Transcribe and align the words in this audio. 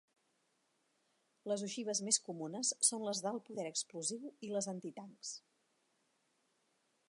Les 1.51 1.63
ogives 1.67 2.01
més 2.07 2.19
comunes 2.29 2.73
són 2.89 3.05
les 3.09 3.21
d'alt 3.27 3.45
poder 3.51 3.67
explosiu 3.73 4.35
i 4.49 4.53
les 4.55 4.71
antitancs. 4.75 5.37